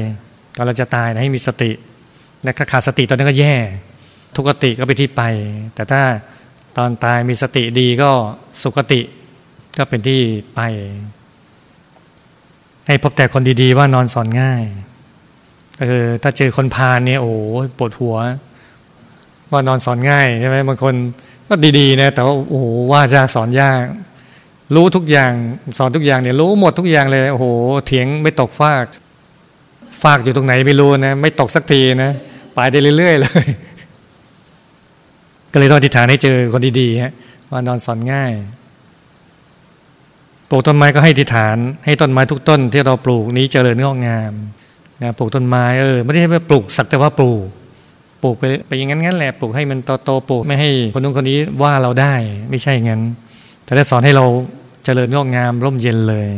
[0.56, 1.72] ก่อนเราจะตายนะให้มีสติ
[2.44, 3.56] และขาดสติตอนนั้นก็แย่
[4.36, 5.22] ทุกติก็ไปที่ไป
[5.76, 6.02] แต่ถ้า
[6.78, 8.12] ตอนตายมีสติดีก็
[8.64, 9.02] สุขติ
[9.78, 10.22] ก็เป็นที่
[10.56, 10.62] ไป
[12.88, 14.64] ให้พบแต่คนดีๆว่านอนสอนง่าย
[15.82, 17.34] เออถ้าเจอคนพาลเนี่ยโอ้
[17.78, 18.18] ปวดหัว
[19.52, 20.96] ว่านอนสอนง่ายใช่ไหมบางคน
[21.54, 23.84] ก็ดีๆนะแต่ว่าโอ้โหว่าจะสอนยาก
[24.76, 25.34] รู้ทุกอย่าง
[25.78, 27.46] สอนทุกอย่างเนี่ยรู้หมดทุกอย่างเลยโอ้โห
[27.86, 28.86] เถียงไม่ตกฟาก
[30.02, 32.12] ฟากอยู่ตรงไหนไม่รู้นะไม่ตกสักทีนะ
[32.54, 33.46] ไปได้เรื่อยๆเลย
[35.52, 37.14] ก็เลยต้องอธิษฐานให้เจอคนดีๆฮะ
[37.52, 38.32] ว่านอนสอนง่าย
[40.50, 44.34] ปลูกต้นไม้ก็ให้อธิษฐานให้ต้นไม้ทุกต้นที่เราปลูกนี้เจริญงอกงาม
[45.02, 47.48] นะปลูกต้นไม้เออไม่ได้ให้ปลูกสักแต่ว่าปลูก
[48.24, 52.14] ปลูกไปไปอย่างนั้นงั้นแหละปลูกให้มันโตโตปลูกไม่ให้คนนู้นคนนี้ว่าเราได้
[52.50, 53.02] ไม่ใช่งั้น
[53.64, 54.26] แต่ได้สอนให้เรา
[54.84, 56.30] เจริญงอกงามร่มเย็นเลย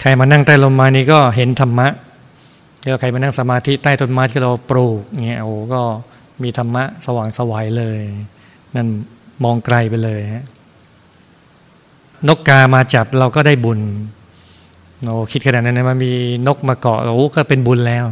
[0.00, 1.88] ใครมานั่งใต้ลมไม้นี้ก็เห็นธรรมะ
[2.82, 5.82] เดี๋ยวใครมานั่งสมาธิใต้ต้นไม้ที่เราปลูกเงี้ยโอ้ก็
[6.42, 8.00] มีธรรมะสว่างสวัยเลย
[8.76, 8.88] นั่น
[9.44, 10.44] มองไกลไปเลยฮะ
[12.28, 13.80] นกกามาจับเราก็ได้บุญ
[15.04, 16.12] โอ้คิดขนาดนั้นนะมันมี
[16.46, 18.06] นกมาเกาะโอ้ก็เป็นบุญแล้ว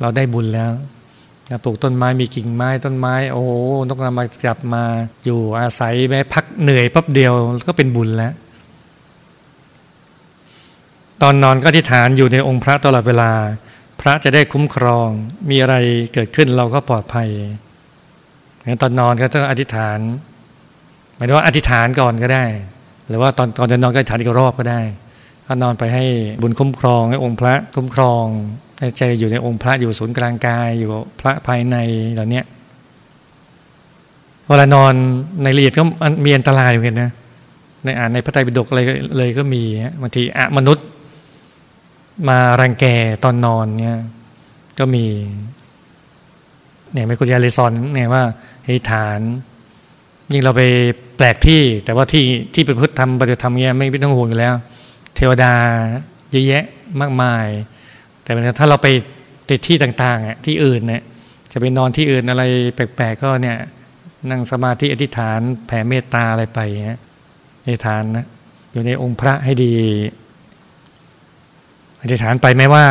[0.00, 0.70] เราได้บุญแล้ว
[1.64, 3.50] ปลูกต้นไม้มีกิ่งไม้ต้นไม้ โอ้โห
[3.88, 4.82] นกมาจับมา
[5.24, 7.32] อยู่อาศัยแม้พักเหนื่อยปั๊บเดียว
[7.68, 8.32] ก็เป็นบุญแล้ว
[11.22, 13.32] ตอนนอนก็ที่ฐานอยู่ในองค์พระตลอดเวลา
[14.00, 15.08] พระจะได้คุ้มครอง
[15.50, 15.74] มีอะไร
[16.14, 17.28] เกิดขึ้นเราก็ปลอดภัย
[18.82, 19.98] ตอนนอนก็ต้องอธิษฐาน
[21.16, 22.44] หมายถึงว่าอธิษฐานก่อนก็ได้
[23.08, 24.80] หรือว่าตอนตอนจะนอนก็อธิษฐานอีกรอบก็ได้
[25.44, 26.04] ถ้านอนไปให้
[26.42, 28.24] บุญคุ้มครองให้องค์พระคุ้มครอง
[28.78, 30.88] ให้ใจอยู่ในองค์พระอยู่ศูนย์กลางกาย อยู่
[31.20, 31.76] พระภายใน
[32.12, 32.42] เหล่านี้
[34.46, 34.94] เวลานอน
[35.42, 35.82] ในละเอียดก็
[36.24, 37.10] มีอันตรายเหมือนกันนะ
[37.84, 38.80] ในอ่านในพระไตรปิฎกอะไร
[39.16, 39.62] เลยก็มี
[40.00, 40.86] บางทีอะมนุษย์
[42.28, 42.84] มารังแก
[43.24, 44.00] ตอนนอนเนี่ย
[44.78, 45.04] ก็มี
[46.92, 48.22] เนี่ยไม่คุณยาเลยสอนเนี่ยว่า
[48.64, 49.20] ให้ฐาน
[50.32, 50.62] ยิ่งเราไป
[51.16, 54.54] แปลกที่ แต่ว่าที่ที่ไปพุทธธรรมปฏิธรรมเนี่ยไม่ต้องห่วงอยู่แล้ว
[55.14, 55.54] เทวดา
[56.30, 56.64] เยอะแยะ
[57.00, 57.46] มากมาย
[58.34, 58.88] แต่ถ้าเราไป
[59.50, 61.02] ติดที่ต่างๆที่อื่นเนี่ย
[61.52, 62.42] จะไปนอนที่อื่นอะไร
[62.74, 63.56] แปลกๆก็เนี่ย
[64.30, 66.60] นั่งสมาธิอธิษฐานแผ่เมตตาอะไรไป
[67.66, 68.26] ในฐานนะ
[68.72, 69.74] อยู่ในองค์พระให้ดี
[72.02, 72.84] อธิษฐานไปแม้ว่า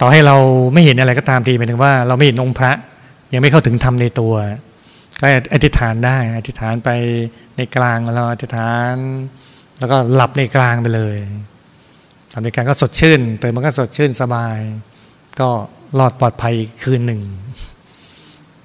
[0.00, 0.36] ต่อให้เรา
[0.72, 2.72] ไม่เห็นอะไรก็ตามทีหมายถึงว่าเราไม่เห็นองค์พระ
[3.32, 4.34] ยังไม่เข้าถึงธรรมในตัว
[5.20, 6.90] ก็อธิษฐานได้ อธิษฐานไป
[7.56, 8.94] ในกลางเราอธิษฐาน
[9.78, 11.16] แล้วก็หลับในกลางไปเลย
[12.32, 14.56] ทำในกางก็สดชื่นตื่นมันก็สดชื่นสบาย
[15.40, 15.48] ก็
[15.98, 17.22] รอดปลอดภัยคืนหนึ่ง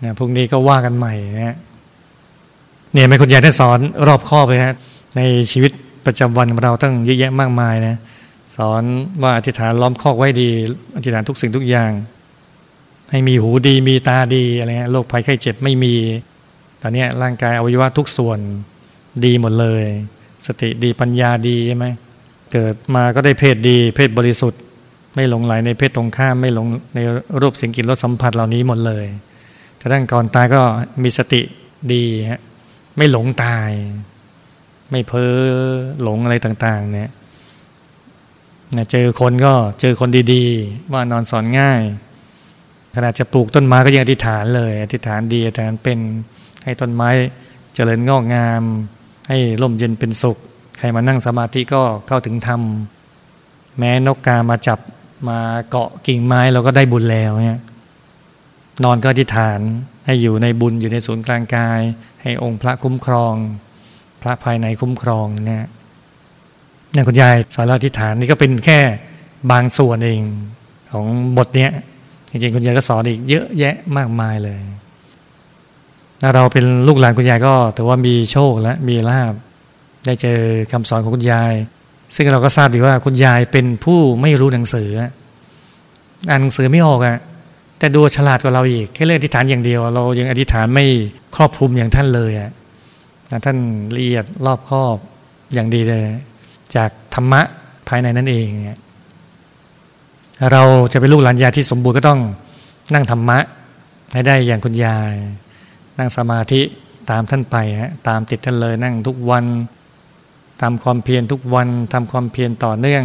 [0.04, 1.58] นะพรุ่งนี้ก็ว่ากันใหม่นะ
[2.94, 4.76] เนี่ยไม่คุณยายได้สอนรอบข้อไปนะ
[5.18, 5.22] ใน
[5.52, 5.72] ชีวิต
[6.06, 7.96] ประจำวันเราตั้งเยอะแยะมากมายนะ
[8.56, 8.84] สอน
[9.22, 10.50] ว่าอธิษฐานล้อมคอกไว้ดี
[10.96, 11.92] อธิษฐานทุกสิ่งทุกอย่าง
[13.10, 15.96] ให้มีหูดีมีตาดีอะไรเงี้ยโรคภัยไข้เจ็บไม่มี
[16.82, 18.40] ตอนนี้ร่างกายอวัยวะทุกส่วน
[19.26, 19.84] ดีหมดเลย
[20.46, 21.86] สติดีปัญญาดีใช่ไหม
[22.54, 24.62] เกิดมาก็ได้เพศดี เพศบริสุทธิ์
[25.16, 27.00] ไม่หลงไหลในเพศตรงข้ามไม่หลงใน
[27.42, 29.06] รูปสิ่งกินรสสัมผัสเหล่านี้หมดเลย
[29.78, 30.62] แต่ร่งก่อนตายก็
[31.04, 31.42] มีสติ
[31.94, 32.42] ดีฮะ
[32.98, 33.70] ไม่หลงตาย
[34.92, 35.34] ไม่เพ้อ
[36.02, 37.10] หลงอะไรต่าง ๆ เนี่ย
[38.92, 41.82] เจอคนก็เจอคนดีๆ ว่านอนสอนง่าย
[42.96, 46.00] ขนาดจะปลูกต้นไม้ก็ยังอธิษฐานเลย อธิษฐานดีอธิษฐานเป็น
[46.64, 47.10] ให้ต้นไม้
[47.76, 48.62] เจริญงอกงาม
[49.30, 50.38] ให้ร่มเย็นเป็นสุข
[50.84, 52.62] รมานั่งสมาธิก็เข้าถึงธรรม
[53.78, 54.80] แม้นกกามาจับ
[55.30, 57.62] มาเกาะกิ่งไม้เราก็ได้บุญแล้วเนี่ย
[58.84, 59.60] นอนก็อธิษฐาน
[60.06, 61.80] ให้อยู่ในบุญอยู่ในศูนย์กลางกาย
[62.22, 63.36] ให้องค์พระคุ้มครอง
[64.22, 65.66] พระภายในคุ้มครองเนี่ย
[66.94, 68.80] นี่คุณยายสอนเราอธิษฐานนี่ก็เป็นแค่
[69.52, 70.22] บางส่วนเอง
[70.94, 71.06] ของ
[71.38, 71.72] บทเนี้ย
[72.30, 74.60] จริงๆคุณยายก็สอนอีกเยอะแยะมากมายเลย
[76.36, 79.34] เราเป็นลูกหลานคุณยายก็ถือว่ามีโชคและมีลาบ
[80.06, 80.40] ได้เจอ
[80.72, 81.54] คำสอนของคุณยาย
[82.16, 84.90] ซึ่งเราก็ทราบดีว่าคุณยายเป็นผู้ไม่รู้หนังสือ
[86.30, 87.18] อ่านหนังสือไม่ออกอะ
[87.80, 90.86] แต่ดูฉลาดกว่าเราอีกแค่เรื่องอธิษฐานอย่างเดียว เรายังอธิษฐานไม่
[91.36, 92.52] ครอบคลุมอย่างท่านเลยอะ
[93.46, 93.58] ท่าน
[93.96, 94.98] ละเอียดรอบครอบ
[95.54, 96.06] อย่างดีเลย
[96.76, 97.42] จากธรรมะ
[97.88, 98.80] ภายในนั่นเองเนี่ย
[100.52, 102.22] เราจะเป็นลูกหลานยายที่สมบูรณ์ก็ต้อง
[102.94, 103.40] นั่งธรรมะ
[104.14, 105.14] ให้ได้อย่างคุณยาย
[106.00, 106.62] นั่งสมาธิ
[107.10, 109.46] ตามท่านไปฮะตามติดท่านเลยนั่งทุกวัน
[110.64, 113.04] ทำความเพียรทุกวันทำความเพียรต่อเนื่อง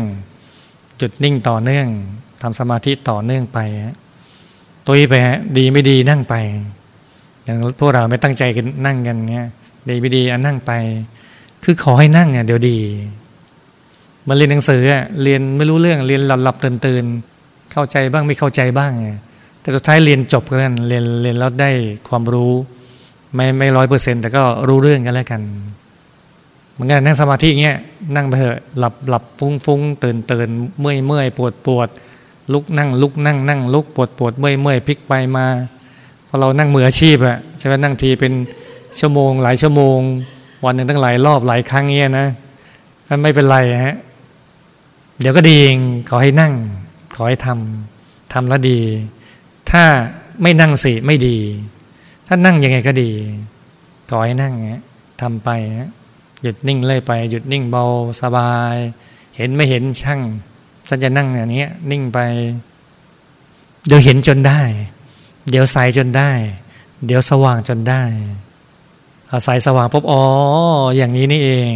[1.01, 1.87] จุดนิ่งต่อเนื่อง
[2.43, 3.59] ทำสมาธิต่อเนื่องไป
[4.87, 6.35] ตุยไปฮะดีไม่ดีนั่งไป
[7.45, 9.49] อย่างพวกเราไม่ตั้งใจกันนั่งกันเงี้ย
[9.89, 10.73] ดีไม่ดีอันนั่งไป
[11.65, 12.79] คือขอให้นั่งเนี่ยเดี๋ยวดี
[14.29, 14.83] มาเรียนหนังสือ
[15.23, 17.05] เรียนไม่รู้เรื่องเรียนหลับหลับตื่นตื่น
[17.73, 18.93] เข้าใจบ้างไม่เข้าใจบ้าง
[19.61, 21.71] แต่สุดท้ายเรียนจบกันเรียนเรียนแล้วได้
[22.09, 22.53] ความรู้
[23.35, 25.43] ไม่ไม่ร้อยเปอร์เซ็นต์แต่ก็รู้เรื่องกันแล้วกัน
[26.79, 27.79] เหมือนกันนั่งสมาธิเงี้ย
[28.15, 30.49] นั่งไปเถอะหลับหลับฟุ้งฟุ้งตื่นตื่น
[30.81, 31.89] เมื่อยเมื่อยปวดปวด
[32.53, 35.47] ลุกนั่ง ลุกนั่งนั่งลุกปวดปวดเมื่อยเมื่อยพลิกไปมา
[36.29, 38.33] พอเรานั่งมืออาชีพอะใช่ไหมนั่งทีเป็น
[38.99, 40.01] ชั่วโมง หลายชั่วโมง
[40.65, 42.27] วันหนึ่งตั้งหลายรอบหลายครั้งเงี้ยนะ
[43.09, 43.97] มันไม่เป็นไรฮะ
[45.21, 46.55] เดี๋ยวก็ดีเองขอให้นั่ง
[47.15, 48.79] ขอให้ทำทำแล้วดี
[49.71, 49.85] ถ้า
[50.43, 51.37] ไม่นั่งสิไม่ดี
[52.27, 53.11] ถ้านั่งยังไงก็ดี
[54.11, 54.83] ต่อให้นั่งเงี้ย
[55.23, 55.49] ทำไป
[56.43, 57.85] หยุดนิ่งเลยไป หยุดนิ่งเบา
[58.21, 58.75] สบาย
[59.37, 60.21] เห็นไม่เห็นช่าง
[60.89, 62.19] ฉันจะนั่งอย่างนี้นิ่งไป
[63.87, 64.61] เดี๋ยวเห็นจนได้
[65.51, 66.31] เดี๋ยวใสจนได้
[67.07, 68.03] เดี๋ยวสว่างจนได้
[69.33, 70.23] อาศัยสว่างปุ๊บอ๋อ
[70.97, 71.75] อย่างนี้นี่เอง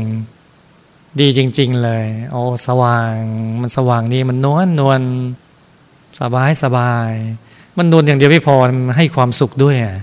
[1.20, 3.14] ดีจริง ๆ เลยโอ้สว่าง
[3.61, 5.01] มันสว่างนี่มันนวลนวล
[6.20, 7.11] สบายสบาย
[7.79, 8.55] มันนวลอย่างเดียวไม่พอ
[8.88, 9.96] มันให้ความสุขด้วยอะ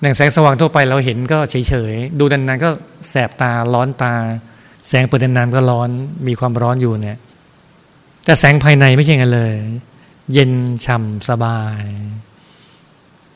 [0.00, 2.70] อย่างแสงสว่างทั่วไปเราเห็นก็เฉยๆ ดูนานๆก็
[3.10, 4.12] แสบตาร้อนตา
[4.88, 5.88] แสงเปิดนานๆก็ร้อน
[6.26, 7.18] มีความร้อนอยู่เนี่ย
[8.24, 9.54] แต่แสงภายในไม่ใช่กันเลย
[10.32, 10.52] เย็น
[10.84, 11.82] ช่ำสบาย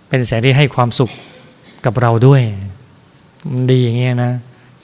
[0.09, 1.11] เป็นแสงที่ให้ความสุข
[1.85, 2.43] กับเราด้วย
[3.53, 4.33] มันดีอย่างเงี้ยนะ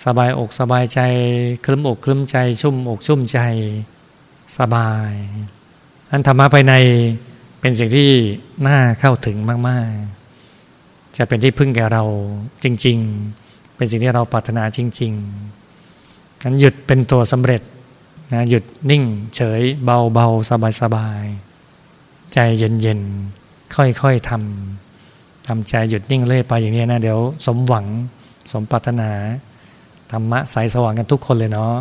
[0.05, 1.01] สบายอกสบายใจ
[1.65, 3.39] คลึ้มอกคลึ้มใจ ชุ่มอกชุ่มใจ
[4.59, 5.12] สบาย
[6.11, 6.75] อันธรรมะภายใน
[7.61, 8.11] เป็นสิ่งที่
[8.67, 9.37] น่าเข้าถึง
[9.69, 10.26] มาก ๆ
[11.17, 12.05] จะเป็นที่พึ่งแก่เรา
[12.65, 12.99] จริง
[13.39, 15.13] ๆ เป็นสิ่งที่เราปรารถนาจริง
[15.79, 17.63] ๆ นั้นหยุดเป็นตัวสำเร็จ
[18.33, 19.03] นะหยุดนิ่ง
[19.37, 21.23] เฉยเบาเบาสบายสบาย
[22.33, 23.01] ใจเย็นเย็น
[23.75, 27.87] ค่อยๆทำทำใจหยุดนิ่งเล่ยไปอย่างนี้นะเดี๋ยวสมหวัง
[28.53, 29.11] สมปรารถนา
[30.11, 31.75] ธรรมะสายสว่างกันทุกคนเลยเนาะ